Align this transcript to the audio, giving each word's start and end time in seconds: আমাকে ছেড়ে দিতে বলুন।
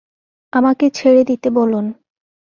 আমাকে 0.53 0.85
ছেড়ে 0.89 1.21
দিতে 1.23 1.47
বলুন। 1.49 1.85